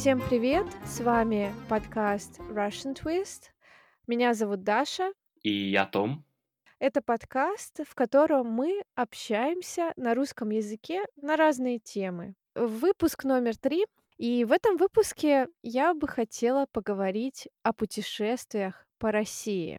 [0.00, 0.66] Всем привет!
[0.86, 3.50] С вами подкаст Russian Twist.
[4.06, 5.12] Меня зовут Даша.
[5.42, 6.24] И я Том.
[6.78, 12.34] Это подкаст, в котором мы общаемся на русском языке на разные темы.
[12.54, 13.84] Выпуск номер три.
[14.16, 19.76] И в этом выпуске я бы хотела поговорить о путешествиях по России.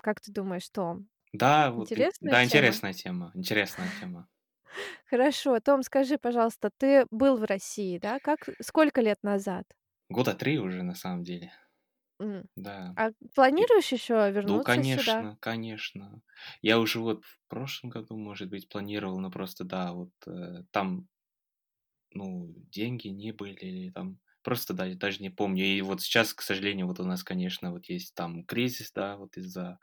[0.00, 1.08] Как ты думаешь, Том?
[1.32, 2.44] Да, Интересная да, тема?
[2.44, 4.28] интересная тема, интересная тема.
[5.06, 5.60] Хорошо.
[5.60, 8.18] Том, скажи, пожалуйста, ты был в России, да?
[8.20, 9.64] Как, сколько лет назад?
[10.08, 11.52] Года три уже на самом деле,
[12.20, 12.48] М.
[12.56, 12.96] да.
[12.96, 15.24] А планируешь еще Ну, вернуться сюда?
[15.24, 16.22] конечно, конечно.
[16.62, 21.08] Я уже вот в прошлом году, может быть, планировал, но просто, да, вот э, там,
[22.12, 25.64] ну, деньги не были, или там, просто, да, я даже не помню.
[25.64, 29.36] И вот сейчас, к сожалению, вот у нас, конечно, вот есть там кризис, да, вот
[29.36, 29.78] из-за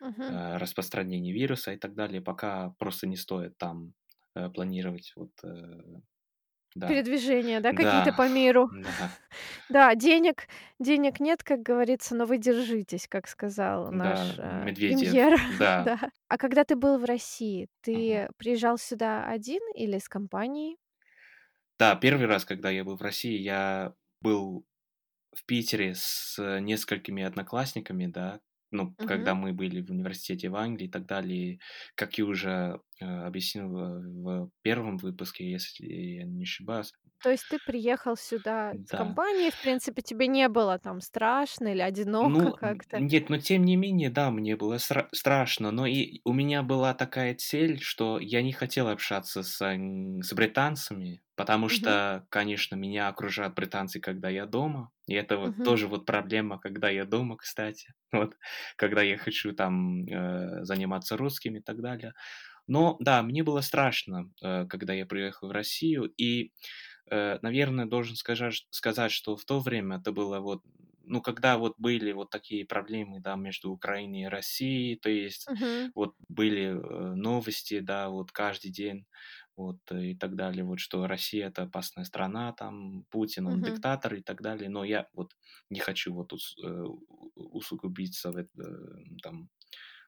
[0.00, 0.28] Мгм.
[0.28, 2.20] э, распространения вируса и так далее.
[2.22, 3.94] Пока просто не стоит там
[4.36, 6.00] э, планировать, вот, э,
[6.74, 7.02] да.
[7.02, 8.70] Передвижения, да, какие-то Да, по миру.
[8.70, 9.18] да,
[9.68, 15.20] Да, денег денег нет, как говорится, но вы держитесь, как сказал наш, да, э, Медведев,
[15.20, 15.38] премьер.
[15.48, 15.96] да.
[15.98, 16.10] Да.
[16.28, 20.78] А когда ты был в России, ты приезжал сюда один или с компанией?
[21.78, 24.66] Да, первый раз, когда я был в России, я был
[25.34, 29.36] в Питере с несколькими одноклассниками, да, ну, когда Мгм.
[29.36, 31.60] мы были в университете в Англии и так далее.
[31.94, 37.48] Как я уже э, объяснил э, в первом выпуске, если я не ошибаюсь, То есть
[37.48, 38.94] ты приехал сюда с да.
[38.94, 43.04] компанией, в принципе, тебе не было там страшно или одиноко Ну, как-то?
[43.10, 46.94] нет, но тем не менее, да, мне было сра- страшно, но и у меня была
[46.94, 52.00] такая цель, что я не хотел общаться с, с британцами, потому Мгм.
[52.08, 55.62] что, конечно, меня окружают британцы, когда я дома, и это вот Мгм.
[55.62, 58.34] тоже вот проблема, когда я дома, кстати, вот,
[58.76, 62.14] когда я хочу там э, заниматься русским и так далее.
[62.66, 66.52] Но да, мне было страшно, э, когда я приехал в Россию, и,
[67.10, 70.62] э, наверное, должен сказать, сказать, что в то время это было вот,
[71.04, 75.92] ну, когда вот были вот такие проблемы, да, между Украиной и Россией, то есть Мгм.
[75.94, 79.06] вот были э, новости, да, вот каждый день,
[79.56, 83.62] вот и так далее, вот что Россия это опасная страна, там Путин он Мгм.
[83.62, 85.32] диктатор и так далее, но я вот
[85.70, 86.56] не хочу вот ус-
[87.34, 88.50] усугубиться в, это,
[89.22, 89.50] там,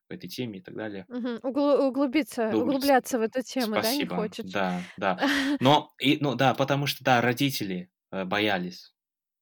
[0.08, 1.06] в этой теме и так далее.
[1.42, 4.56] Углу углубиться с- углубляться в эту тему, да, не спасибо, хочешь?
[4.56, 5.20] да, да.
[5.60, 8.94] Но, и, ну да, потому что, да, родители э, боялись,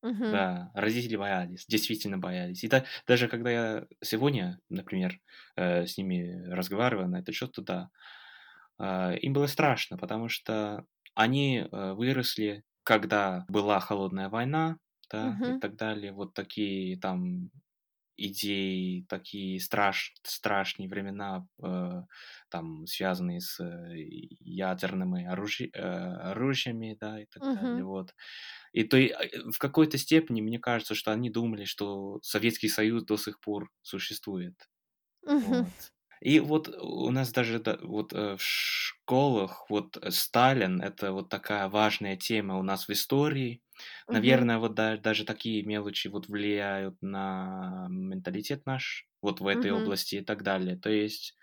[0.03, 0.43] Мгм.
[0.43, 2.65] да, родители боялись, действительно боялись.
[2.65, 5.21] И та- даже когда я сегодня, например,
[5.57, 7.91] э, с ними разговариваю на это что-то, да,
[8.79, 14.79] э, им было страшно, потому что они э, выросли, когда была холодная война,
[15.11, 15.61] да, и Мгм.
[15.61, 17.51] так далее, вот такие там
[18.17, 22.03] идеи, такие страш, страшные времена, э,
[22.51, 27.85] там, связанные с э, ядерными оружи- э, оружиями, да, и так далее, Мгм.
[27.85, 28.15] вот.
[28.73, 33.05] И то и, э, в какой-то степени, мне кажется, что они думали, что Советский Союз
[33.05, 34.69] до сих пор существует.
[35.27, 35.71] Мгм.
[35.71, 35.93] Вот.
[36.21, 41.69] И вот у нас даже да, вот э, в школах вот Сталин это вот такая
[41.69, 43.63] важная тема у нас в истории.
[44.11, 50.17] Наверное, вот да- даже такие мелочи вот влияют на менталитет наш вот в этой области
[50.17, 50.77] и так далее.
[50.77, 51.37] То есть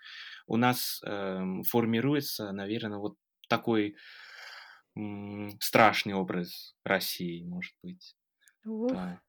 [0.48, 3.18] у нас эм, формируется, наверное, вот
[3.50, 3.98] такой
[4.96, 8.16] м, страшный образ России, может быть.
[8.66, 8.98] Ух.
[8.98, 9.22] Да,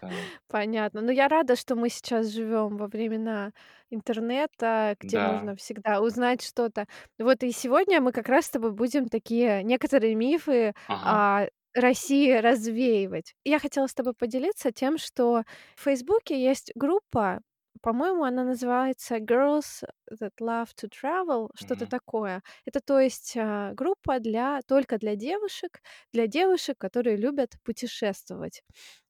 [0.00, 1.02] да, Понятно.
[1.02, 3.52] Но я рада, что мы сейчас живем во времена
[3.90, 5.20] интернета, где да.
[5.20, 6.86] можно всегда узнать что-то.
[7.18, 11.24] Вот и сегодня мы как раз с тобой будем такие некоторые мифы Ага.
[11.40, 13.34] о России развеивать.
[13.44, 15.44] Я хотела с тобой поделиться тем, что
[15.76, 17.40] в Фейсбуке есть группа,
[17.82, 22.42] по-моему, она называется Girls That Love to Travel, что-то мгм, такое.
[22.66, 25.80] Это то есть а, группа для только для девушек,
[26.12, 28.62] для девушек, которые любят путешествовать.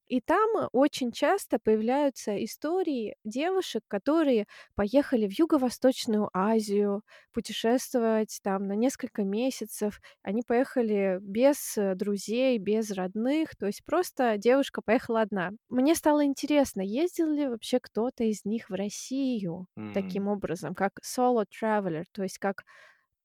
[0.09, 7.03] И там очень часто появляются истории девушек, которые поехали в Юго-Восточную Азию
[7.33, 10.01] путешествовать там на несколько месяцев.
[10.23, 15.53] Они поехали без друзей, без родных, то есть просто девушка поехала одна.
[15.69, 20.93] Мне стало интересно, ездил ли вообще кто-то из них в Россию м, таким образом, как
[21.05, 22.65] solo traveler, то есть как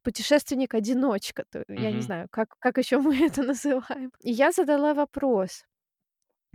[0.03, 1.43] путешественник-одиночка.
[1.51, 4.11] то- Я не знаю, как, как еще мы это называем.
[4.21, 5.65] И я задала вопрос.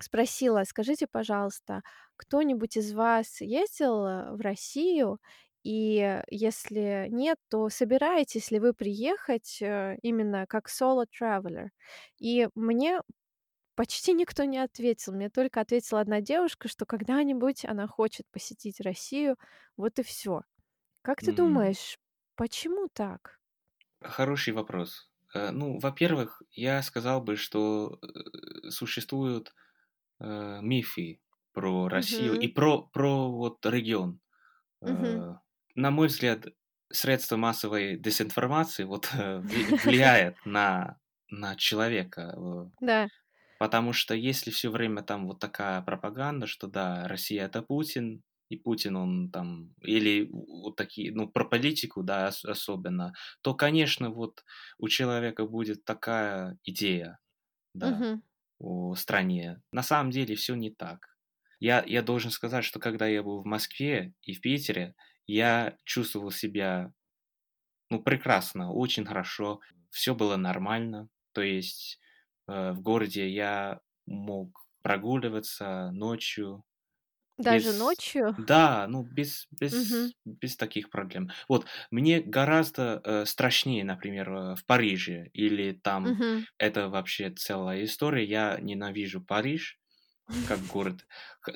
[0.00, 1.82] Спросила: "Скажите, пожалуйста,
[2.16, 5.18] кто-нибудь из вас ездил, э, в Россию?
[5.64, 11.68] И если нет, то собираетесь ли вы приехать, э, именно как solo traveler?"
[12.18, 13.00] И мне
[13.76, 15.12] почти никто не ответил.
[15.14, 19.36] Мне только ответила одна девушка, что когда-нибудь она хочет посетить Россию.
[19.76, 20.42] Вот и все.
[21.02, 21.34] Как ты м.
[21.34, 21.98] думаешь,
[22.36, 23.40] почему так?
[24.00, 25.10] Хороший вопрос.
[25.34, 28.00] Э, ну, во-первых, я сказал бы, что
[28.70, 29.54] существуют
[30.22, 31.20] э, мифы
[31.52, 34.20] про Россию и про, про вот регион.
[34.82, 35.34] Э,
[35.76, 36.46] на мой взгляд,
[36.92, 40.98] средства массовой дезинформации вот э, вли- влияет на,
[41.30, 42.34] на человека.
[42.36, 43.08] э, Да.
[43.58, 48.56] Потому что если все время там вот такая пропаганда, что да, Россия это Путин, и
[48.56, 54.44] Путин он там, или вот такие, ну, про политику, да, ос- особенно, то, конечно, вот
[54.78, 57.18] у человека будет такая идея,
[57.74, 58.22] да, Мгм.
[58.96, 59.60] Стране.
[59.72, 61.16] На самом деле все не так.
[61.60, 64.94] Я, я должен сказать, что когда я был в Москве и в Питере,
[65.26, 66.92] я чувствовал себя,
[67.90, 69.60] ну, прекрасно, очень хорошо,
[69.90, 71.08] все было нормально.
[71.32, 72.00] То есть
[72.48, 76.64] э, в городе я мог прогуливаться ночью
[77.42, 77.74] Даже без...
[77.74, 78.36] ночью?
[78.36, 81.30] Да, ну, без, без, без таких проблем.
[81.48, 86.46] Вот, мне гораздо э, страшнее, например, э, в Париже, или там Мгм.
[86.58, 88.24] это вообще целая история.
[88.24, 89.78] Я ненавижу Париж
[90.44, 91.06] как город.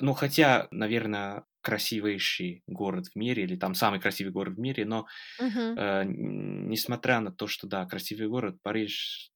[0.01, 5.07] Ну, хотя, наверное, красивейший город в мире, или там самый красивый город в мире, но
[5.39, 5.79] Мгм.
[5.79, 9.31] Э, несмотря на то, что, да, красивый город, Париж,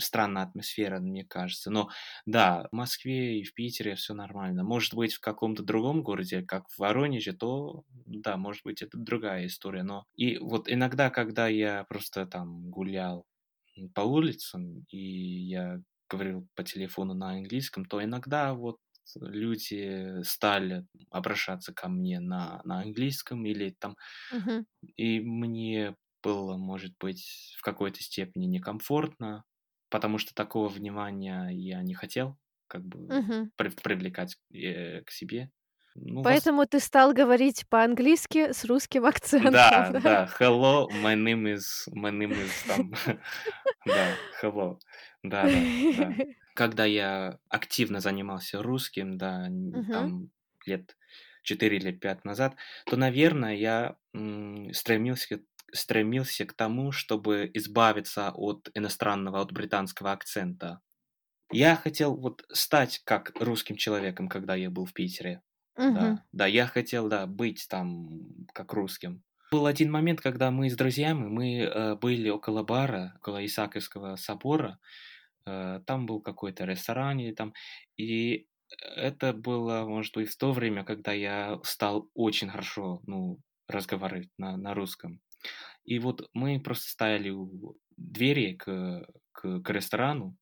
[0.00, 1.70] странная атмосфера, мне кажется.
[1.70, 1.90] Но
[2.26, 4.64] да, в Москве и в Питере все нормально.
[4.64, 9.46] Может быть, в каком-то другом городе, как в Воронеже, то да, может быть, это другая
[9.46, 9.82] история.
[9.82, 13.26] Но и вот иногда, когда я просто там гулял,
[13.94, 18.78] по улицам, и я говорил по телефону на английском, то иногда вот
[19.20, 23.96] люди стали обращаться ко мне на на английском или там
[24.30, 24.64] Мгм.
[24.96, 29.44] и мне было, может быть, в какой-то степени некомфортно,
[29.90, 32.36] потому что такого внимания я не хотел
[32.66, 33.50] как бы Мгм.
[33.56, 35.50] прив- привлекать э, к себе.
[35.94, 36.24] Ну, вас...
[36.24, 40.00] Поэтому ты стал говорить по-английски с русским акцентом, Да, да?
[40.00, 42.92] да, hello, my name is, my name is там,
[43.86, 44.78] да, hello,
[45.22, 45.64] да, да,
[45.96, 46.14] да.
[46.54, 49.48] Когда я активно занимался русским, да,
[49.92, 50.30] там
[50.66, 50.96] лет
[51.42, 52.56] 4 или 5 назад,
[52.86, 53.96] то, наверное, я
[54.72, 55.40] стремился,
[55.72, 60.80] стремился к тому, чтобы избавиться от иностранного, от британского акцента.
[61.50, 65.42] Я хотел вот стать как русским человеком, когда я был в Питере.
[65.76, 66.18] Мгм.
[66.18, 69.24] Да, да, я хотел, да, быть там как русским.
[69.50, 74.78] Был один момент, когда мы с друзьями, мы э, были около бара, около Исааковского собора,
[75.46, 77.54] э, там был какой-то ресторан или там,
[77.96, 78.48] и
[78.96, 84.56] это было, может быть, в то время, когда я стал очень хорошо, ну, разговаривать на,
[84.58, 85.22] на русском.
[85.84, 90.36] И вот мы просто стояли у двери к, к, к ресторану,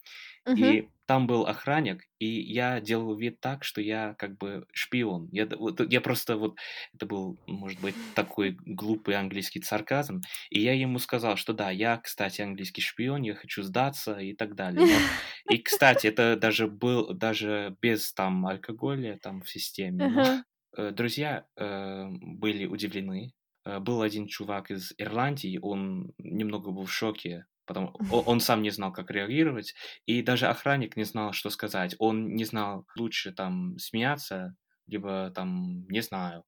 [0.47, 0.81] Мгм.
[0.81, 5.29] и там был охранник, и я делал вид так, что я как бы шпион.
[5.31, 6.57] Я, д- вот, я просто вот,
[6.95, 10.21] это был, может быть, такой глупый английский сарказм,
[10.51, 14.57] и я ему сказал, что да, я, кстати, английский шпион, я хочу сдаться и так
[14.57, 14.85] далее.
[14.85, 15.05] Но,
[15.47, 20.45] и, кстати, это даже был, даже без там алкоголя там в системе, но Ага.
[20.77, 23.33] э, друзья э, были удивлены.
[23.67, 28.63] Э, Был один чувак из Ирландии, он немного был в шоке, потому о- он сам
[28.63, 29.75] не знал, как реагировать,
[30.07, 31.97] и даже охранник не знал, что сказать.
[31.99, 36.45] Он не знал, лучше там смеяться, либо там, не знаю.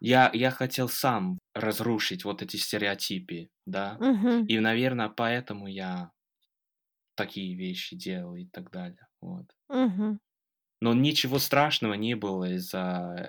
[0.00, 4.02] Я, я хотел сам разрушить вот эти стереотипы, да,
[4.46, 6.12] и, наверное, поэтому я
[7.16, 9.46] такие вещи делал и так далее, вот.
[10.80, 13.22] Но ничего страшного не было из-за э,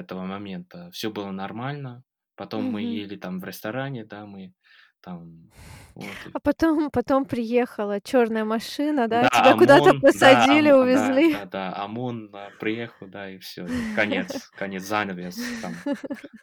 [0.00, 0.90] этого момента.
[0.92, 2.04] Все было нормально.
[2.40, 3.00] Потом мы Мгм.
[3.02, 4.54] ели там в ресторане, да, мы
[5.00, 5.52] там
[5.94, 6.26] вот.
[6.26, 9.24] и- А потом потом приехала черная машина, да?
[9.24, 11.30] Да, Тебя куда-то ОМОН, да, посадили, ОМ да, увезли.
[11.30, 15.84] да, да, ОМОН, а, приехал, да, и все, конец, конец, занавес там.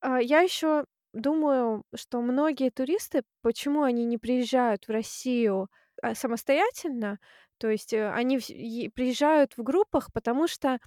[0.00, 5.68] А, я еще думаю, что многие туристы, почему они не приезжают в Россию,
[6.02, 7.18] а, самостоятельно,
[7.58, 8.46] то есть, э, они вс
[8.94, 10.78] приезжают в группах, потому что,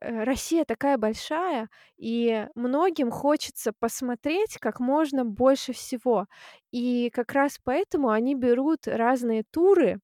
[0.00, 6.26] Россия такая большая, и многим хочется посмотреть как можно больше всего.
[6.72, 10.00] И как раз поэтому они берут разные туры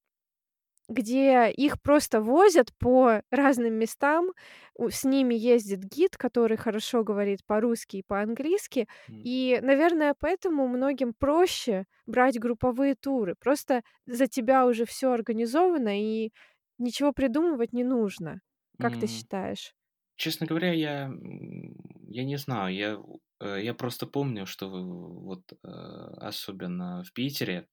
[0.89, 4.31] где их просто возят по разным местам.
[4.79, 8.89] С ними ездит гид, который хорошо говорит по-русски и по-английски.
[9.11, 13.35] М, И, наверное, поэтому многим проще брать групповые туры.
[13.39, 16.31] Просто за тебя уже все организовано, и
[16.79, 18.41] ничего придумывать не нужно.
[18.79, 19.09] Как ты м.
[19.09, 19.75] считаешь?
[20.19, 21.77] Честно говоря, я, м,
[22.11, 22.99] я не знаю, я,
[23.41, 27.69] э, я просто помню, что вот э, особенно в Питере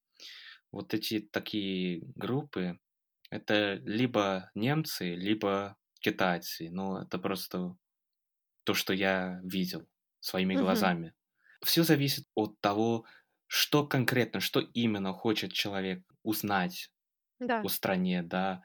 [0.72, 2.80] вот эти такие группы,
[3.32, 6.70] это либо немцы, либо китайцы.
[6.72, 7.78] Ну, это просто
[8.66, 9.88] то, что я видел
[10.20, 10.56] своими Мгм.
[10.56, 11.14] глазами.
[11.64, 13.06] Все зависит от того,
[13.48, 16.90] что конкретно, что именно хочет человек узнать
[17.40, 17.60] Да.
[17.62, 18.64] о стране, да,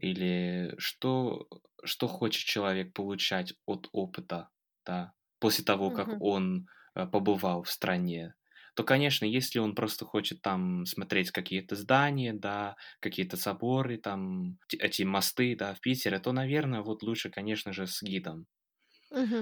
[0.00, 1.48] или что
[1.84, 4.50] что хочет человек получать от опыта,
[4.86, 6.22] да, после того, как Мгм.
[6.22, 8.34] он, э, побывал в стране,
[8.74, 15.02] то, конечно, если он просто хочет там смотреть какие-то здания, да, какие-то соборы, там эти
[15.02, 18.46] мосты, да, в Питере, то, наверно, вот лучше, конечно же, с гидом.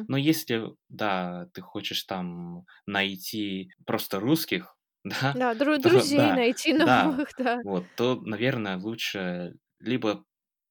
[0.09, 6.41] Но если, да, ты хочешь там найти просто русских, да, Да, дру то друзей да,
[6.41, 7.63] найти да, новых, да.
[7.63, 10.25] вот, то, наверно, лучше либо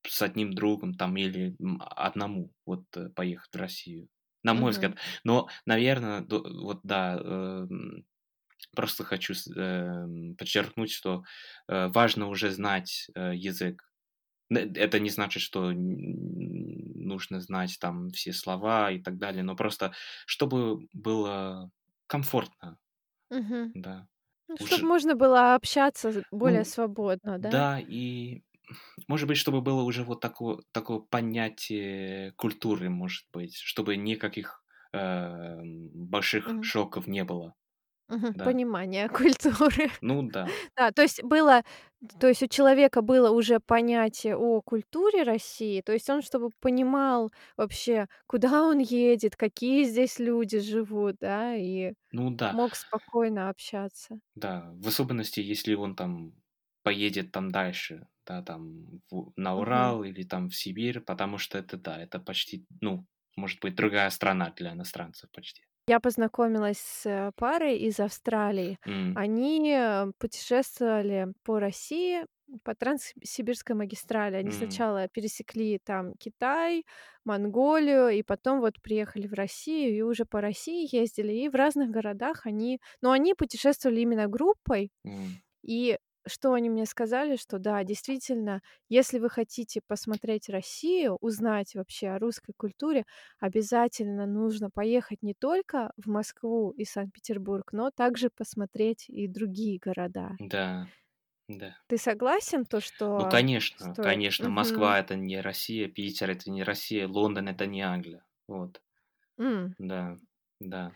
[0.10, 4.10] с одним другом там или, одному вот, э, поехать в Россию,
[4.44, 4.72] на мой Мгм.
[4.72, 4.98] взгляд.
[5.24, 8.06] Но, наверно, до вот да, эм,
[8.76, 11.24] просто хочу эм, подчеркнуть, что,
[11.68, 13.84] э, важно уже знать, э, язык.
[14.50, 19.94] Это не значит, что нужно знать там все слова и так далее, но просто
[20.28, 21.72] чтобы было
[22.08, 22.80] комфортно.
[23.32, 23.74] Мгм.
[23.74, 24.08] Да.
[24.50, 27.66] Ну, чтоб Уже можно было общаться более Ну свободно, да?
[27.66, 28.44] да, и,
[29.08, 35.90] может быть, чтобы было уже вот тако такое понятие культуры, может быть, чтобы никаких, эм,
[35.94, 36.62] больших Мгм.
[36.62, 37.56] шоков не было.
[38.10, 38.34] Мгм.
[38.34, 38.44] Да.
[38.44, 39.90] Понимание культуры.
[40.02, 40.60] Ну да.
[40.78, 41.64] Да, то есть было
[42.20, 47.32] то есть у человека было уже понятие о культуре России, то есть он чтобы понимал
[47.58, 52.52] вообще, куда он едет, какие здесь люди живут, да, и Ну да.
[52.52, 54.20] мог спокойно общаться.
[54.36, 56.34] Да, в особенности, если он там
[56.84, 59.56] поедет там дальше, да, там в на.
[59.58, 63.08] Урал или там в Сибирь, потому что это, да, это почти, ну,
[63.38, 65.64] может быть, другая страна для иностранцев почти.
[65.88, 68.78] Я познакомилась с парой из Австралии.
[68.86, 69.16] М.
[69.16, 72.26] Они, э, путешествовали по России,
[72.64, 74.36] по Транссибирской магистрали.
[74.36, 74.52] Они М.
[74.52, 76.84] сначала пересекли там Китай,
[77.26, 81.34] Монголию, и потом вот приехали в Россию, и уже по России ездили.
[81.34, 84.92] И в разных городах они но они путешествовали именно группой.
[85.06, 85.42] М.
[85.64, 85.98] И
[86.30, 92.20] что они мне сказали, что да, действительно, если вы хотите посмотреть Россию, узнать вообще о
[92.20, 93.06] русской культуре,
[93.40, 100.38] обязательно нужно поехать не только в Москву и Санкт-Петербург, но также посмотреть и другие города.
[100.40, 100.92] Да,
[101.50, 101.84] да.
[101.88, 102.80] Ты согласен, то
[103.18, 104.00] Ну, что конечно, стоит?
[104.00, 104.50] конечно, Мгм.
[104.50, 108.26] Москва- это не Россия, Питер- это не Россия, Лондон- это не Англия.
[108.48, 108.82] Вот.
[109.40, 109.76] М.
[109.80, 110.18] Да,
[110.60, 110.94] да.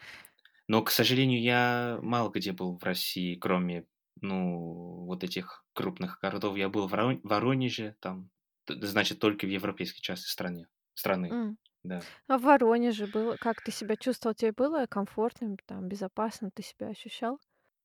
[0.67, 3.85] Но, к сожалению, я мало где был в России, кроме,
[4.23, 6.57] ну, вот этих крупных городов.
[6.57, 8.31] Я был в Воро Воронеже, там,
[8.69, 11.37] значит, только в европейской части стране страны.
[11.37, 11.57] М.
[11.83, 12.07] Да.
[12.27, 14.35] А в Воронеже было как ты себя чувствовал?
[14.35, 17.39] Тебе было комфортно, там, безопасно ты себя ощущал?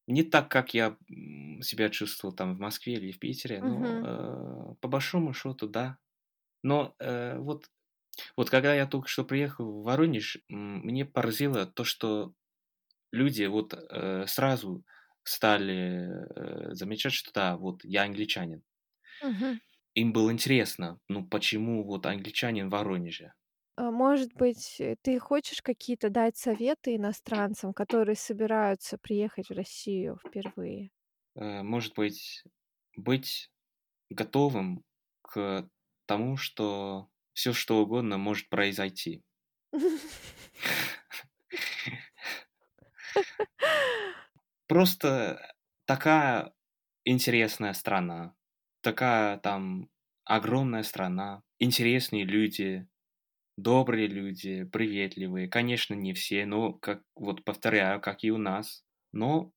[0.07, 0.97] Не так, как я,
[1.63, 4.09] себя чувствовал там в Москве или в Питере, но, Мгм.
[4.73, 5.99] э, по большому счёту, да.
[6.63, 7.71] Но, э, вот
[8.37, 12.35] вот когда я только что приехал в Воронеж, мне поразило то, что
[13.13, 14.85] люди вот, э, сразу
[15.29, 18.63] стали, э, замечать, что да, вот я англичанин.
[19.23, 19.59] Мгм.
[19.95, 23.33] Им было интересно, ну, почему вот англичанин в Воронеже?
[23.77, 30.19] А может быть, э, ты хочешь какие-то дать советы иностранцам, которые собираются приехать в Россию
[30.19, 30.91] впервые?
[31.37, 32.45] Э, может быть,
[32.97, 33.51] быть
[34.11, 34.85] готовым
[35.23, 35.69] к
[36.07, 39.25] тому, что всё, что угодно может произойти.
[44.69, 45.41] Просто
[45.87, 46.53] такая
[47.05, 48.35] интересная страна,
[48.83, 49.91] такая там
[50.25, 52.87] огромная страна, интересные люди,
[53.57, 55.49] добрые люди, приветливые.
[55.49, 58.85] Конечно, не все, но, как вот повторяю, как и у нас.
[59.13, 59.53] Но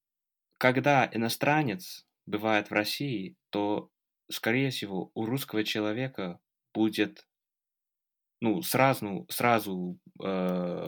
[0.57, 3.91] когда иностранец бывает в России, то,
[4.31, 6.39] скорее всего, у русского человека
[6.73, 7.27] будет
[8.41, 10.85] ну, сразу сразу, э,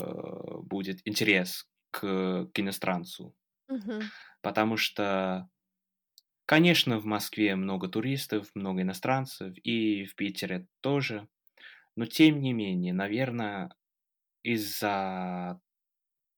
[0.63, 3.35] будет интерес к к иностранцу.
[4.43, 5.49] Потому что,
[6.45, 11.27] конечно, в Москве много туристов, много иностранцев, и в Питере тоже.
[11.95, 13.75] Но тем не менее, наверно,
[14.43, 15.61] из-за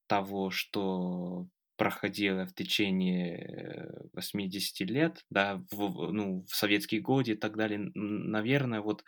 [0.08, 7.36] того, что проходило в течение, э, 80 лет, да, в ну, в советские годы и
[7.36, 7.91] так далее, н
[8.32, 9.03] наверно, вот,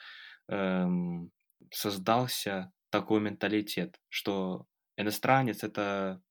[0.49, 1.31] эм,
[1.73, 6.21] создался такой менталитет, что иностранец- это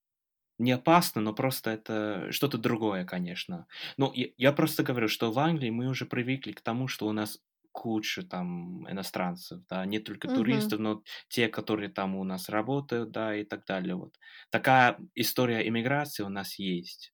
[0.59, 3.67] не опасно, но просто это что-то другое, конечно.
[3.97, 7.13] Но я я просто говорю, что в Англии мы уже привыкли к тому, что у
[7.13, 7.39] нас
[7.73, 10.69] куча там иностранцев, да, не только Мгм.
[10.69, 14.15] туристов, но те, которые там у нас работают, да, и так далее, вот.
[14.51, 17.13] Такая история иммиграции у нас есть.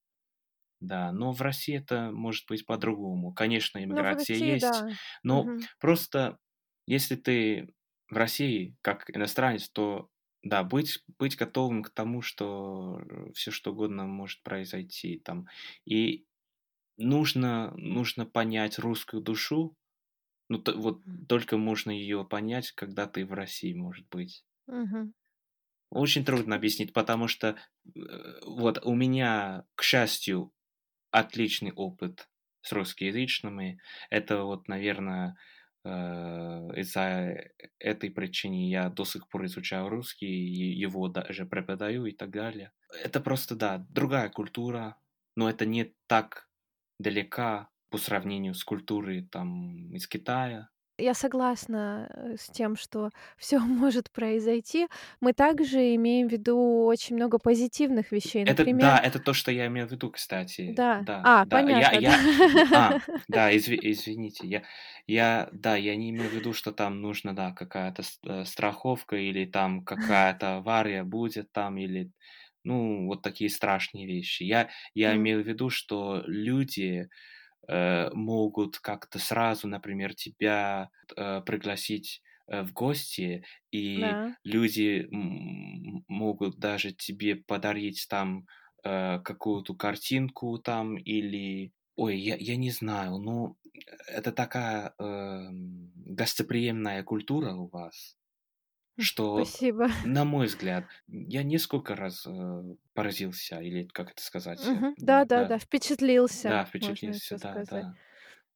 [0.79, 3.33] Да, но в России это может быть по-другому.
[3.33, 4.97] Конечно, Ну, иммиграция России, есть, да.
[5.23, 5.67] но Мгм.
[5.79, 6.37] просто
[6.85, 7.73] если ты
[8.09, 10.09] в России как иностранец, то
[10.43, 13.01] да, быть, быть готовым к тому, что
[13.33, 15.47] все что угодно может произойти там.
[15.85, 16.25] И
[16.97, 19.77] нужно, нужно понять русскую душу.
[20.49, 24.45] Ну, то, вот только можно ее понять, когда ты в России, может быть.
[24.67, 25.13] Мгм.
[25.89, 27.55] Очень трудно объяснить, потому что
[27.95, 30.51] э, вот у меня, к счастью,
[31.11, 32.29] отличный опыт
[32.61, 33.79] с русскоязычными.
[34.09, 35.35] Это вот, наверное, э,
[35.85, 37.35] из-за
[37.79, 42.71] этой причины я до сих пор изучаю русский, его даже преподаю и так далее.
[43.03, 44.97] Это просто, да, другая культура,
[45.35, 46.49] но это не так
[46.99, 50.69] далека по сравнению с культурой там из Китая.
[50.99, 54.87] Я согласна, э, с тем, что всё может произойти.
[55.21, 58.45] Мы также имеем в виду очень много позитивных вещей.
[58.45, 60.79] Это Например да, это то, что я имел в виду, кстати.
[60.79, 60.95] Да.
[60.99, 61.69] Да, А, да.
[61.69, 62.11] Я понятно, да.
[62.11, 62.23] я
[62.71, 62.97] а,
[63.27, 64.47] да, изви извините.
[64.47, 64.63] Я
[65.07, 69.45] я, да, я не имел в виду, что там нужно, да, какая-то э, страховка или
[69.45, 72.11] там какая-то авария будет там, или,
[72.63, 74.43] ну, вот такие страшные вещи.
[74.43, 75.17] Я я М.
[75.17, 77.09] имел в виду, что люди,
[78.13, 84.35] могут как-то сразу, например, тебя, э, пригласить, э, в гости, и Да.
[84.43, 88.45] люди могут даже тебе подарить там,
[88.83, 93.57] э, какую-то картинку там или ой, я я не знаю, ну,
[94.07, 98.17] это такая, эм, гостеприимная культура у вас,
[98.97, 99.87] что, спасибо.
[100.03, 104.95] на мой взгляд, я несколько раз, э, поразился, или как это сказать, э, Мгм.
[104.97, 105.51] да, да.
[105.51, 107.69] Да-да-да, впечатлился, Да, впечатлился, да, сказать.
[107.69, 107.99] да.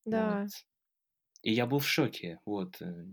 [0.09, 0.41] Вот.
[0.41, 0.51] Да.
[1.43, 3.05] И я был в шоке, вот, э,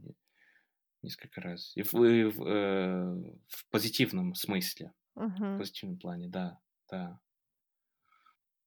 [1.02, 1.72] несколько раз.
[1.76, 3.14] И в и в, э,
[3.48, 5.62] в позитивном смысле, в Мгм.
[5.62, 7.20] позитивном плане, да, да.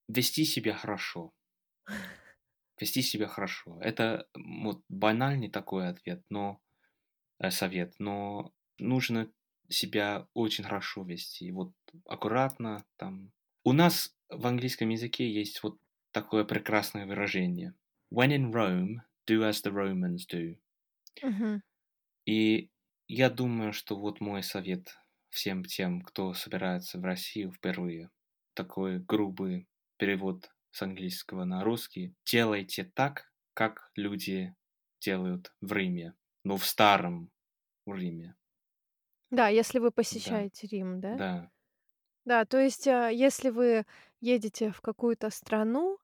[0.10, 1.32] Вести себя хорошо.
[2.80, 3.80] Вести себя хорошо.
[3.82, 6.62] Это, вот банальный такой ответ, но
[7.50, 9.32] совет, но нужно
[9.70, 11.52] себя очень хорошо вести.
[11.52, 11.74] Вот
[12.06, 13.32] аккуратно там.
[13.64, 15.80] У нас в английском языке есть вот
[16.12, 17.76] такое прекрасное выражение:
[18.14, 20.58] "When in Rome, do as the Romans do".
[21.24, 21.62] Мгм.
[22.26, 22.70] И
[23.08, 24.98] я думаю, что вот мой совет
[25.30, 28.12] всем тем, кто собирается в Россию впервые.
[28.54, 34.56] Такой грубый перевод с английского на русский: делайте так, как люди
[35.00, 36.14] делают в Риме,
[36.48, 37.32] но в старом
[37.88, 38.36] Риме.
[39.32, 41.22] Да, если вы Да, посещаете Рим, да?
[41.22, 41.52] да.
[42.26, 43.86] Да, то есть, а, если вы
[44.20, 45.98] едете в какую-то страну,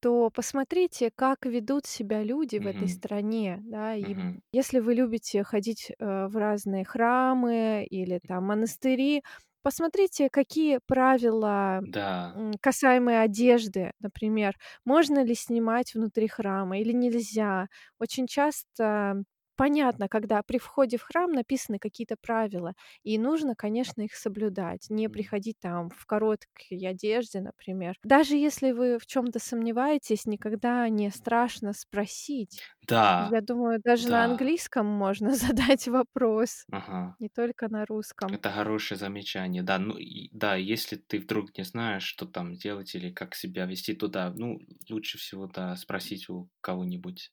[0.00, 3.94] то посмотрите, как ведут себя люди в этой стране, да.
[3.96, 4.40] И Мгм.
[4.52, 9.22] если вы любите ходить, э, в разные храмы или там монастыри,
[9.62, 12.38] посмотрите, какие правила, Да.
[12.60, 13.92] касаемые одежды.
[14.00, 17.68] Например, можно ли снимать внутри храма или нельзя.
[17.98, 19.22] Очень часто
[19.58, 24.86] понятно, когда при входе в храм написаны какие-то правила, и нужно, конечно, их соблюдать.
[24.90, 27.96] Не приходить там в короткой одежде, например.
[28.04, 32.62] Даже если вы в чём-то сомневаетесь, никогда не страшно спросить.
[32.88, 34.24] Да, Я думаю, даже на да.
[34.24, 37.18] английском можно задать вопрос, Ага.
[37.18, 38.30] не только на русском.
[38.30, 39.62] Это хорошее замечание.
[39.62, 43.64] Да, ну и да, если ты вдруг не знаешь, что там делать или как себя
[43.66, 44.58] вести, то да, ну,
[44.90, 47.32] лучше всего, да, спросить у кого-нибудь.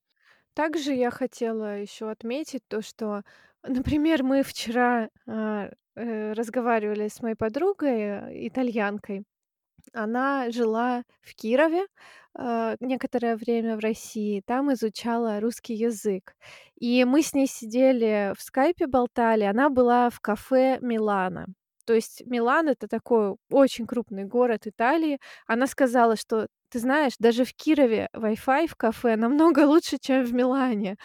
[0.57, 3.23] Также я хотела ещё отметить то, что,
[3.61, 9.25] например, мы вчера, а, э, разговаривали с моей подругой, э, итальянкой.
[9.93, 11.85] Она жила в Кирове,
[12.35, 16.35] а, некоторое время в России, там изучала русский язык.
[16.79, 21.47] И мы с ней сидели в "Скайпе", болтали, она была в кафе "Милано".
[21.85, 25.19] То есть Милан- это такой очень крупный город Италии.
[25.47, 30.33] Она сказала, что: "Ты знаешь, даже в Кирове Wi-Fi в кафе намного лучше, чем в
[30.33, 30.97] Милане".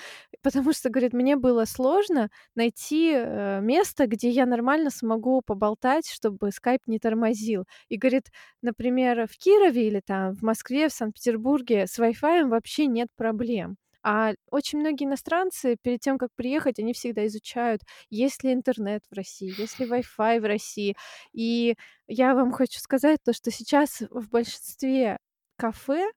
[0.43, 6.51] Потому что, говорит, мне было сложно найти, э, место, где я нормально смогу поболтать, чтобы
[6.53, 7.65] "Скайп" не тормозил.
[7.89, 8.29] И, говорит,
[8.63, 13.77] например, в Кирове или там в Москве, в Санкт-Петербурге с Wi-Fi вообще нет проблем.
[14.03, 19.15] А очень многие иностранцы перед тем, как приехать, они всегда изучают, есть ли интернет в
[19.15, 20.97] России, есть ли Wi-Fi в России.
[21.35, 21.75] И
[22.09, 25.19] я вам хочу сказать то, что сейчас в большинстве
[25.61, 26.11] кафе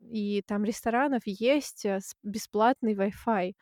[0.00, 3.54] и там ресторанов есть, э, бесплатный Wi-Fi.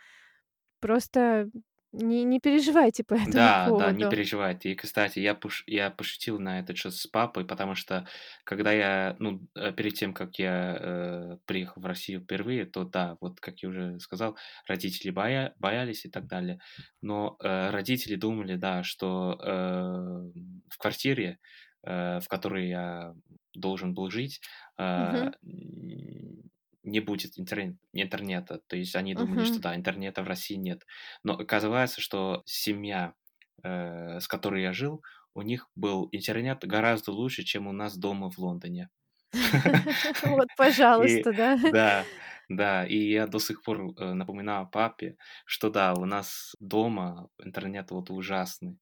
[0.81, 1.51] Просто
[1.93, 4.07] не не переживайте по этому Да, да, не поводу.
[4.07, 4.71] переживайте.
[4.71, 8.07] И, кстати, я пош я пошутил на этот счёт с папой, потому что
[8.45, 13.17] когда я, ну, э, перед тем, как я, э, приехал в Россию впервые, то да,
[13.21, 16.61] вот как я уже сказал, родители боя боялись и так далее.
[17.03, 20.31] Но, э, родители думали, да, что, э,
[20.71, 21.39] в квартире,
[21.85, 23.15] э, в которой я
[23.61, 24.41] должен был жить,
[24.79, 26.51] н
[26.83, 28.61] не будет интерн интернета.
[28.67, 29.63] То есть они думали, что Мгм.
[29.63, 30.87] да, интернета в России нет.
[31.23, 33.15] Но оказывается, что семья,
[33.63, 35.03] э, с которой я жил,
[35.35, 38.91] у них был интернет гораздо лучше, чем у нас дома в Лондоне.
[40.23, 41.57] Вот, пожалуйста, да.
[41.65, 42.11] да,
[42.49, 45.17] да, и я до сих пор э, напоминаю папе,
[45.47, 48.79] что да, у нас дома интернет вот ужасный,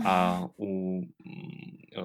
[0.00, 1.06] а у, э,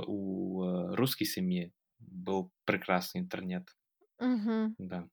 [0.08, 3.76] у русской семьи был прекрасный интернет,
[4.20, 4.76] Мгм.
[4.78, 5.10] да.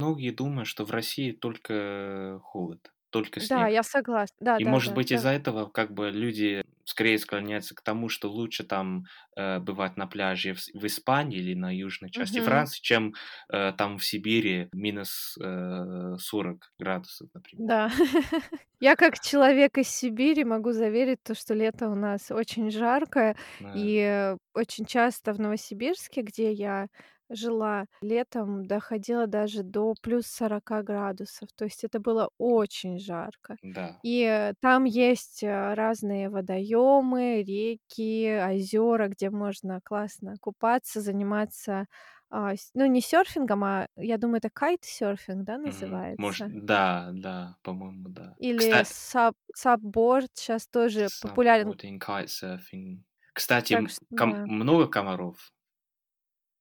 [0.00, 3.68] Многие думают, что в России только холод, только Да, снег.
[3.68, 4.36] я согласна.
[4.56, 5.12] И, может Да-да-да, быть, да.
[5.12, 9.04] из-за этого как бы люди скорее склоняются к тому, что лучше там
[9.36, 12.40] э, бывать на пляже в, в Испании или на южной части Мгм.
[12.40, 13.14] Франции, чем
[13.52, 17.68] э, там в Сибири минус э, 40 градусов, например.
[17.68, 17.88] Да.
[18.80, 23.72] Я как человек из Сибири могу заверить то, что лето у нас очень жаркое, Да,
[23.72, 26.88] и, э, очень часто в Новосибирске, где я
[27.30, 31.48] жила, летом доходило даже до плюс сорока градусов.
[31.56, 33.56] То есть это было очень жарко.
[33.62, 34.02] да.
[34.02, 41.86] И, там есть, э, разные водоемы, реки, озера, где можно классно купаться, заниматься,
[42.30, 46.06] а, ну, не серфингом, а я думаю, это кайтсерфинг, да, Мгм.
[46.16, 46.52] Может, называется?
[46.66, 48.38] да, да, по-моему, да.
[48.48, 51.74] Или Кстати, саб сабборд щас тоже популярен.
[51.98, 53.02] Kitesurfing.
[53.32, 54.46] Кстати, Так м, что ком- да.
[54.46, 55.52] много комаров,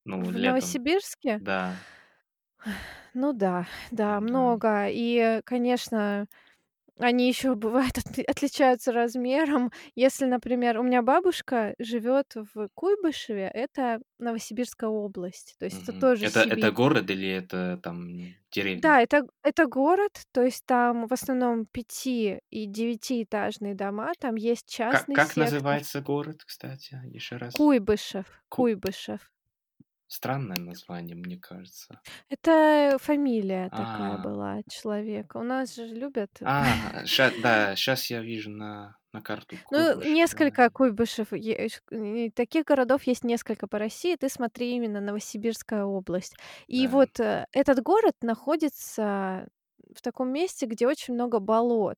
[0.05, 0.79] ну, В летом.
[0.79, 1.33] Новосибирске?
[1.39, 1.85] Да,
[3.13, 4.21] Ну да, да, да.
[4.21, 4.87] много.
[4.89, 6.27] И, конечно,
[6.99, 9.71] они еще бывают отли отличаются размером.
[9.95, 15.99] Если, например, у меня бабушка живет в Куйбышеве, это Новосибирская область, то есть это Мгм.
[15.99, 16.71] тоже Это, это Сибирь.
[16.71, 18.07] город или это там
[18.51, 18.95] деревня?
[18.95, 24.35] Да, это г это город, то есть там в основном пяти и девятиэтажные дома, там
[24.35, 25.83] есть Как, частный как сектор.
[25.91, 27.55] называется город, кстати, еще раз?
[27.55, 29.31] Куйбышев, Ку- Куйбышев.
[30.15, 32.01] Странное название, мне кажется.
[32.29, 35.37] Это фамилия такая А, была человека.
[35.37, 36.65] У нас же любят а,
[37.05, 40.09] ща- да, сейчас я вижу на, на карту Ну, Куйбышев, да.
[40.09, 41.33] несколько Куйбышев.
[41.33, 44.15] И таких городов есть несколько по России.
[44.15, 46.35] Ты смотри именно Новосибирская область.
[46.67, 46.91] И Да.
[46.91, 49.47] вот, э, этот город находится
[49.95, 51.97] в таком месте, где очень много болот.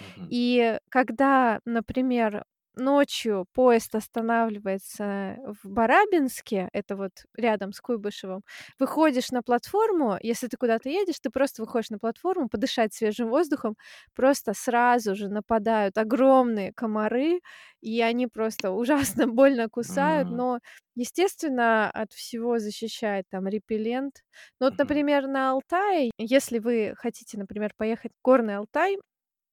[0.00, 0.28] Мгм.
[0.30, 2.44] И когда, например,
[2.78, 8.42] ночью поезд останавливается в Барабинске, это вот рядом с Куйбышевым,
[8.78, 13.76] выходишь на платформу, если ты куда-то едешь, ты просто выходишь на платформу подышать свежим воздухом,
[14.14, 17.40] просто сразу же нападают огромные комары,
[17.80, 20.58] и они просто ужасно больно кусают, но,
[20.94, 24.22] естественно, от всего защищает там репеллент.
[24.60, 28.96] Ну вот, например, на Алтае, если вы хотите, например, поехать в Горный Алтай,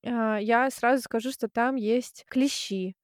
[0.05, 2.95] а, я сразу скажу, что там есть клещи.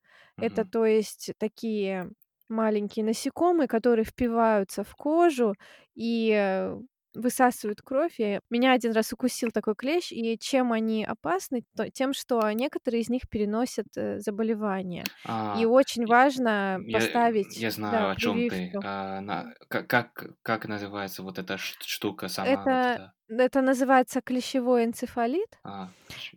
[0.41, 2.11] Это, то есть, такие
[2.49, 5.55] маленькие насекомые, которые впиваются в кожу
[5.95, 6.77] и, э,
[7.15, 8.15] высасывают кровь.
[8.19, 11.63] И меня один раз укусил такой клещ, и чем они опасны?
[11.77, 15.09] То тем, что некоторые из них переносят, э, заболевания.
[15.51, 18.77] И А, очень и- важно я, поставить, я да, знаю, о чем ты.
[18.83, 23.13] А, на, как, как, как называется вот эта штука сама, вот Это эта?
[23.37, 25.59] Это называется клещевой энцефалит.
[25.63, 25.93] А,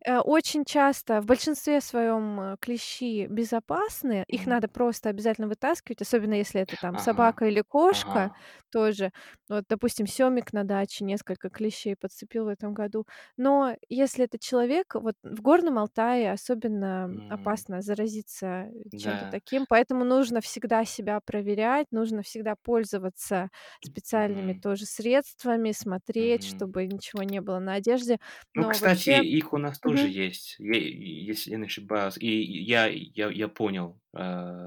[0.06, 4.24] Э, очень часто, в большинстве своем, э, клещи безопасны.
[4.28, 8.44] Их м, надо просто обязательно вытаскивать, особенно если это там ага, собака или кошка ага.
[8.70, 9.12] тоже.
[9.48, 13.06] Вот, допустим, Сёмик на даче несколько клещей подцепил в этом году.
[13.36, 19.30] Но если это человек, вот в Горном Алтае особенно м, опасно заразиться чем-то Да.
[19.30, 26.44] таким, поэтому нужно всегда себя проверять, нужно всегда пользоваться специальными Мгм, тоже средствами, смотреть, мгм.
[26.44, 28.18] чтобы ничего не было на одежде.
[28.54, 30.08] Ну, Но кстати, вообще их у нас тоже Мгм.
[30.08, 32.16] есть, если я не ошибаюсь.
[32.18, 32.28] И
[32.62, 34.20] я, я, я понял э,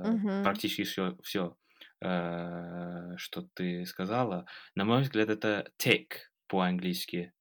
[0.03, 0.41] Мгм.
[0.41, 1.55] практически все, все,
[2.01, 4.45] что ты сказала.
[4.75, 6.07] На мой взгляд, это tick
[6.47, 7.33] по-английски.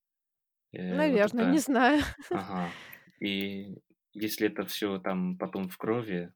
[0.73, 2.03] Э, вот Наверно, не знаю.
[2.33, 2.77] ага.
[3.21, 3.77] И
[4.13, 6.33] если это все там потом в крови,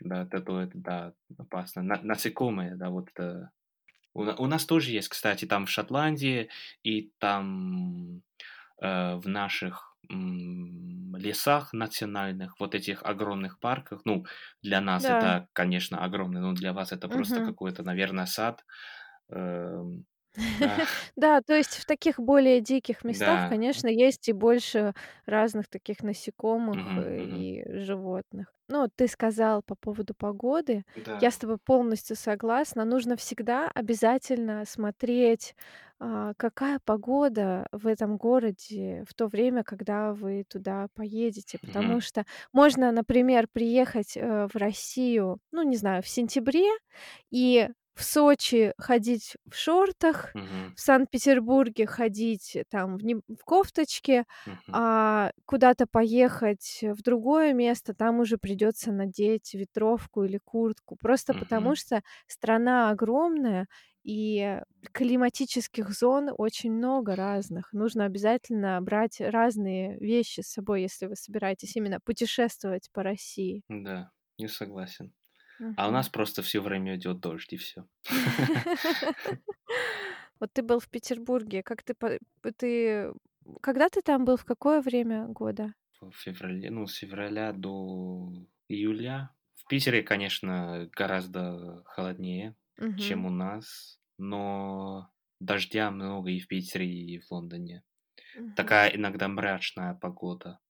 [0.00, 1.82] да, то, то это, да, опасно.
[1.82, 3.52] На- насекомые, да, вот это
[4.16, 6.48] у, у нас тоже есть, кстати, там в Шотландии
[6.82, 8.22] и там
[8.82, 14.02] э, в наших лесах национальных, вот этих огромных парках.
[14.04, 14.24] Ну,
[14.62, 15.10] для нас Да.
[15.10, 17.42] это, конечно, огромный, но для вас это просто Мгм.
[17.42, 18.64] какой-то, наверное, сад.
[19.30, 20.06] Эм,
[21.16, 24.94] да, то есть в таких более диких местах, да, конечно, есть и больше
[25.26, 27.46] разных таких насекомых, мгм, э, мгм.
[27.64, 28.54] и животных.
[28.68, 30.84] Ну, ты сказал по поводу погоды.
[31.20, 32.84] Я с тобой полностью согласна.
[32.84, 35.54] Нужно всегда обязательно смотреть,
[36.00, 41.58] а, какая погода в этом городе в то время, когда вы туда поедете.
[41.64, 46.68] Потому мгм, что можно, например, приехать, э, в Россию, ну, не знаю, в сентябре,
[47.30, 50.76] и в Сочи ходить в шортах, Мгм.
[50.76, 54.78] в Санкт-Петербурге ходить там в неб в кофточке, Мгм.
[54.78, 60.96] а куда-то поехать в другое место, там уже придётся надеть ветровку или куртку.
[61.00, 61.76] Просто потому, Мгм.
[61.76, 63.68] что страна огромная
[64.04, 64.60] и
[64.92, 67.72] климатических зон очень много разных.
[67.72, 73.62] Нужно обязательно брать разные вещи с собой, если вы собираетесь именно путешествовать по России.
[73.68, 75.12] Да, я согласен.
[75.76, 77.86] А у нас просто всё время идёт дождь, и всё.
[80.40, 81.62] Вот ты был в Петербурге.
[81.62, 81.94] Как ты
[82.58, 83.12] ты
[83.62, 85.74] когда ты там был, в какое время года?
[86.00, 88.32] В феврале, ну, с февраля до
[88.68, 89.30] июля.
[89.54, 92.56] В Питере, конечно, гораздо холоднее,
[92.94, 93.26] чем Мгм.
[93.26, 97.82] у нас, но дождя много и в Питере, и в Лондоне.
[98.34, 98.56] Мгм.
[98.56, 100.60] Такая иногда мрачная погода,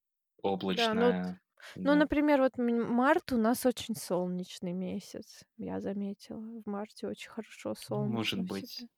[0.75, 1.41] Да, ну облачная,
[1.85, 1.97] ну, да.
[1.97, 6.41] например, вот м март у нас очень солнечный месяц, я заметила.
[6.65, 8.87] В марте очень хорошо, Ну, может солнечно быть.
[8.87, 8.89] всегда.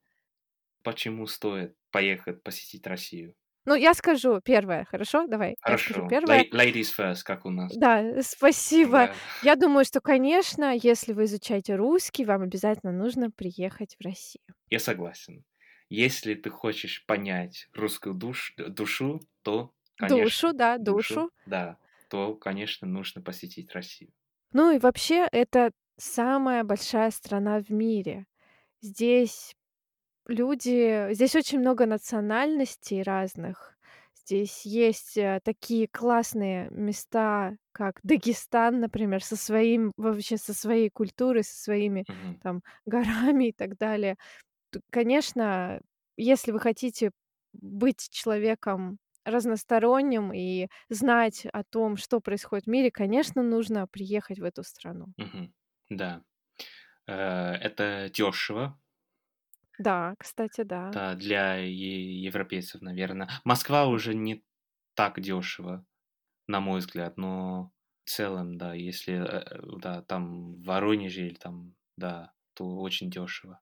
[0.82, 3.34] Почему стоит поехать посетить Россию?
[3.66, 5.26] Ну, я скажу 1, хорошо?
[5.26, 6.06] Давай, я скажу Хорошо.
[6.06, 6.28] 1.
[6.28, 7.80] Lay ladies first, как у нас.
[7.80, 9.08] Да, спасибо.
[9.08, 9.20] Да.
[9.42, 14.54] Я думаю, что, конечно, если вы изучаете русский, вам обязательно нужно приехать в Россию.
[14.70, 15.44] Я согласен.
[15.88, 21.30] Если ты хочешь понять русскую душ душу, то, Душу, конечно, да, душу, душу.
[21.46, 24.12] да, то, конечно, нужно посетить Россию.
[24.52, 28.26] Ну и вообще, это самая большая страна в мире.
[28.82, 29.54] Здесь
[30.28, 33.76] люди здесь очень много национальностей разных.
[34.16, 41.44] Здесь есть, э, такие классные места, как Дагестан, например, со своим вообще со своей культурой,
[41.44, 42.42] со своими Мгм.
[42.42, 44.16] там горами и так далее.
[44.90, 45.80] Конечно,
[46.16, 47.12] если вы хотите
[47.52, 54.44] быть человеком разносторонним и знать о том, что происходит в мире, конечно, нужно приехать в
[54.44, 55.14] эту страну.
[55.18, 55.52] Мгм.
[55.90, 56.22] Да.
[57.08, 58.80] Э, это дёшево.
[59.78, 60.92] Да, кстати, да.
[60.92, 63.28] Да, для е европейцев, наверно.
[63.44, 64.44] Москва уже не
[64.94, 65.86] так дёшево,
[66.48, 67.72] на мой взгляд, но
[68.04, 73.60] в целом, да, если, э, да, там в Воронеже или там, да, то очень дёшево.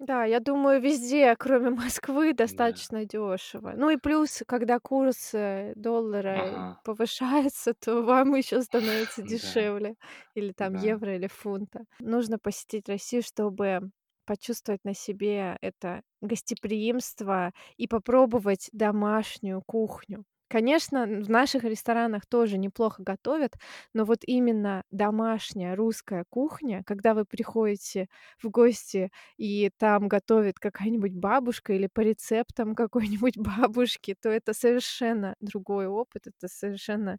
[0.00, 2.86] Да, я думаю, везде, кроме Москвы, Да.
[2.92, 3.72] достаточно дёшево.
[3.76, 6.80] Ну и плюс, когда курс, э, доллара Ага.
[6.82, 9.56] повышается, то вам ещё становится Да.
[9.62, 9.94] дешевле.
[10.34, 10.96] Или там Да.
[10.96, 11.84] евро, или фунта.
[11.98, 13.90] Нужно посетить Россию, чтобы
[14.26, 20.24] почувствовать на себе это гостеприимство и попробовать домашнюю кухню.
[20.48, 23.54] Конечно, в наших ресторанах тоже неплохо готовят,
[23.94, 28.08] но вот именно домашняя русская кухня, когда вы приходите
[28.40, 35.34] в гости, и там готовит какая-нибудь бабушка или по рецептам какой-нибудь бабушки, то это совершенно
[35.40, 36.28] другой опыт.
[36.28, 37.18] Это совершенно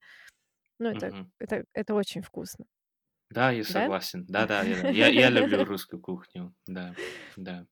[0.80, 1.32] ну, это Мгм.
[1.40, 2.66] это это очень вкусно.
[3.30, 3.90] Да, я Да?
[3.90, 4.26] согласен.
[4.28, 6.56] Да-да, я я люблю русскую кухню.
[6.66, 6.98] Да,
[7.36, 7.68] да.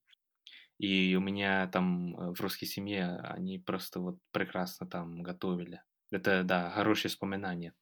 [0.77, 5.81] И у меня там, э, в русской семье они просто вот прекрасно там готовили.
[6.11, 7.73] Это, да, хорошие вспоминания.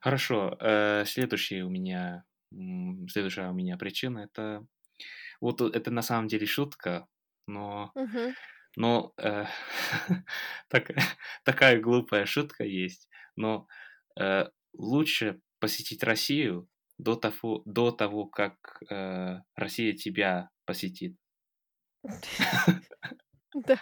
[0.00, 2.24] Хорошо, э, следующий у меня,
[3.10, 4.66] следующая у меня причина- это
[5.40, 7.08] вот это на самом деле шутка,
[7.46, 8.34] но Мгм.
[8.76, 9.44] но, э,
[10.68, 10.96] такая
[11.44, 13.66] такая глупая шутка есть, но,
[14.18, 16.68] э, лучше посетить Россию
[16.98, 21.16] до тафо до того, как, э, Россия тебя посетит.
[23.54, 23.76] Да.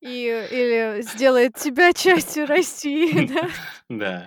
[0.00, 3.48] И или сделает тебя частью России, да?
[3.88, 4.26] Да.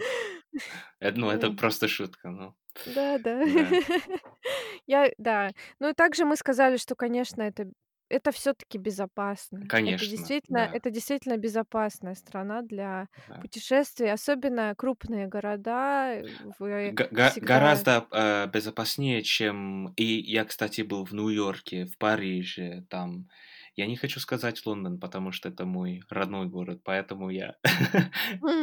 [1.00, 2.56] Это, ну, это просто шутка, ну.
[2.86, 3.18] Да.
[3.18, 3.42] Да.
[4.88, 5.52] Я да.
[5.80, 7.68] Ну и также мы сказали, что, конечно, это
[8.10, 9.70] это всё-таки безопасно.
[9.70, 10.72] Это Конечно, действительно да.
[10.72, 13.42] это действительно безопасная страна для Да.
[13.42, 16.24] путешествий, особенно крупные города.
[16.60, 22.86] Вы Г всегда гораздо, э, безопаснее, чем и я, кстати, был в Нью-Йорке, в Париже,
[22.90, 23.28] там.
[23.76, 27.56] Я не хочу сказать Лондон, потому что это мой родной город, поэтому я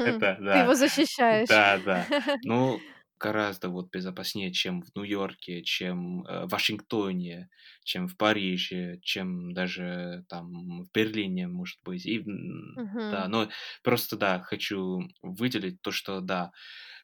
[0.03, 0.61] это, ты да.
[0.61, 1.49] его защищаешь.
[1.49, 2.09] Да-да.
[2.43, 2.87] Ну,
[3.23, 7.51] гораздо вот безопаснее, чем в Нью-Йорке, чем, э, в Вашингтоне,
[7.85, 12.07] чем в Париже, чем даже там в Берлине, может быть.
[12.07, 13.49] И, м, да, но
[13.85, 16.53] просто, да, хочу выделить то, что, да,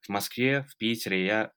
[0.02, 1.52] в Москве, в Питере я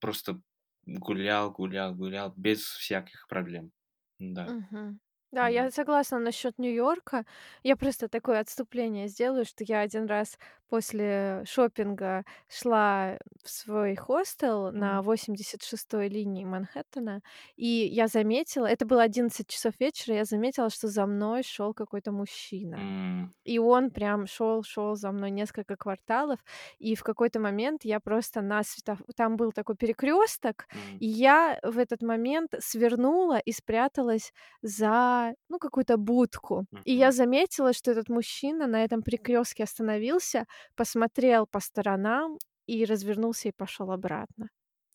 [0.00, 0.40] просто
[0.86, 3.72] гулял, гулял, гулял без всяких проблем.
[4.18, 4.54] Да.
[4.54, 4.98] Мгм.
[5.32, 5.70] Да, я М.
[5.70, 7.24] согласна насчет Нью-Йорка.
[7.62, 10.38] Я просто такое отступление сделаю, что я один раз
[10.70, 15.02] после шопинга шла в свой хостел на М.
[15.02, 17.20] 86-й линии Манхэттена,
[17.56, 22.12] и я заметила, это было 11 часов вечера, я заметила, что за мной шел какой-то
[22.12, 22.86] мужчина.
[22.86, 23.34] М.
[23.44, 26.40] И он прям шел, шел за мной несколько кварталов,
[26.78, 31.00] и в какой-то момент я просто на светоф там был такой перекресток, М.
[31.00, 35.17] и я в этот момент свернула и спряталась за,
[35.48, 36.66] ну, какую-то будку.
[36.84, 40.44] И я заметила, что этот мужчина на этом перекрестке остановился,
[40.76, 44.48] посмотрел по сторонам и развернулся и пошел обратно.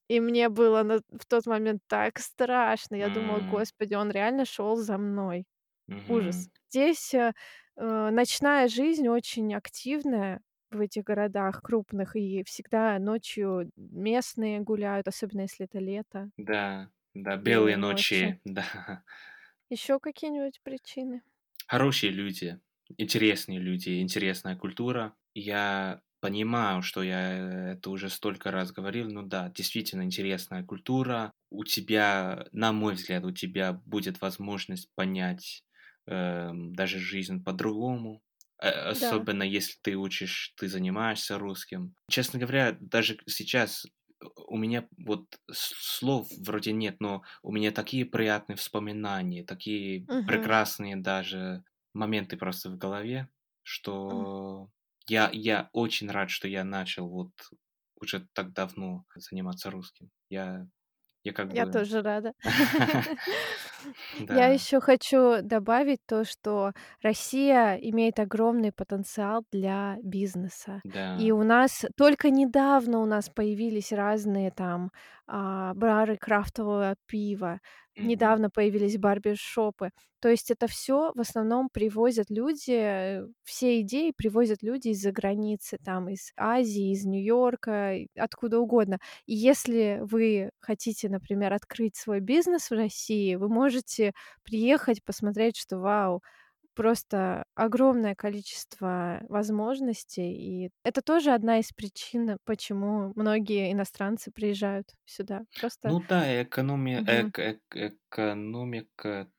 [0.09, 2.95] И мне было на в тот момент так страшно.
[2.97, 3.41] Я думала.
[3.41, 5.45] "Господи, он реально шел за мной".
[6.07, 6.49] Ужас.
[6.69, 7.33] Здесь, э,
[7.77, 15.41] э, ночная жизнь очень активная в этих городах крупных, и всегда ночью местные гуляют, особенно
[15.41, 18.17] если это лето, Да, да, белые белые ночи.
[18.17, 19.03] ночи, да.
[19.73, 21.23] Еще какие-нибудь причины?
[21.67, 22.59] Хорошие люди,
[22.97, 25.15] интересные люди, интересная культура.
[25.33, 31.33] Я понимаю, что я это уже столько раз говорил, но да, действительно интересная культура.
[31.49, 35.63] У тебя, на мой взгляд, у тебя будет возможность понять
[36.07, 38.21] эм, даже жизнь по-другому.
[38.61, 39.27] Э, Да.
[39.29, 41.95] Особенно если ты учишь, ты занимаешься русским.
[42.09, 43.89] Честно говоря, даже сейчас э,
[44.35, 50.25] у меня вот слов вроде нет, но у меня такие приятные воспоминания, такие Мгм.
[50.25, 53.29] прекрасные даже моменты просто в голове,
[53.63, 54.69] что
[55.07, 57.31] я, я очень рад, что я начал вот
[57.99, 60.11] уже так давно заниматься русским.
[60.29, 60.67] Я,
[61.23, 61.71] я как Я бы...
[61.71, 62.33] тоже рада.
[64.29, 70.81] Я Да, еще хочу добавить то, что Россия имеет огромный потенциал для бизнеса.
[71.19, 74.91] И у нас только недавно у нас появились разные там
[75.27, 77.59] а, бары крафтового пива.
[77.97, 78.09] Мгм.
[78.09, 79.91] Недавно появились барбершопы.
[80.19, 85.77] То есть это все в основном привозят люди, э, все идеи привозят люди из-за границы,
[85.83, 88.99] там из Азии, из Нью-Йорка, откуда угодно.
[89.27, 95.77] И если вы хотите, например, открыть свой бизнес в России, вы можете приехать, посмотреть, что
[95.79, 96.23] вау,
[96.75, 100.33] просто огромное количество возможностей.
[100.65, 105.43] И это тоже одна из причин, почему многие иностранцы приезжают сюда.
[105.55, 109.31] Просто Ну да, экономия, мгм, эк- эк- экономика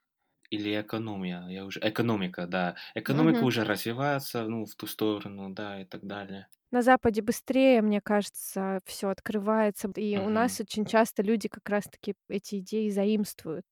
[0.51, 2.77] или экономия, я уже, экономика, да.
[2.95, 3.47] Экономика мгм.
[3.47, 6.49] уже развивается, ну, в ту сторону, да, и так далее.
[6.71, 9.89] На Западе быстрее, мне кажется, все открывается.
[9.97, 10.29] И у Мгм.
[10.29, 13.65] нас очень часто люди как раз-таки эти идеи заимствуют.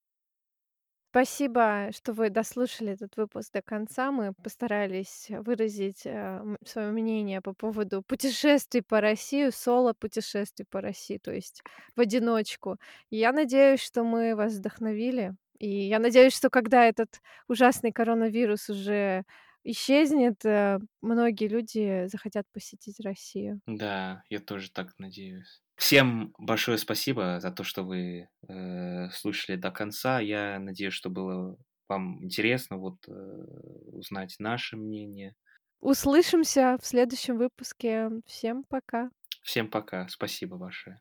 [1.13, 4.11] Спасибо, что вы дослушали этот выпуск до конца.
[4.11, 11.63] Мы постарались выразить свое мнение по поводу путешествий по России, соло-путешествий по России, то есть
[11.95, 12.79] в одиночку.
[13.11, 15.35] Я надеюсь, что мы вас вдохновили.
[15.59, 19.25] И я надеюсь, что когда этот ужасный коронавирус уже
[19.65, 23.61] исчезнет, э, многие люди захотят посетить Россию.
[23.67, 25.62] Да, я тоже так надеюсь.
[25.83, 30.21] Всем большое спасибо за то, что вы э, слушали до конца.
[30.21, 35.35] Я надеюсь, что было вам интересно вот э, узнать наше мнение.
[35.81, 38.11] Услышимся в следующем выпуске.
[38.27, 39.11] Всем пока.
[39.43, 41.01] Всем пока, спасибо большое.